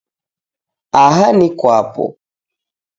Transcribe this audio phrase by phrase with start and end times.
[1.03, 2.05] Aha ni kwapo